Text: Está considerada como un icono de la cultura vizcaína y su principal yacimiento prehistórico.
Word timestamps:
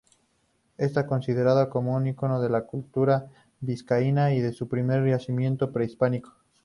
Está 0.79 1.05
considerada 1.05 1.69
como 1.69 1.93
un 1.95 2.07
icono 2.07 2.41
de 2.41 2.49
la 2.49 2.65
cultura 2.65 3.29
vizcaína 3.59 4.33
y 4.33 4.51
su 4.51 4.67
principal 4.67 5.07
yacimiento 5.07 5.71
prehistórico. 5.71 6.33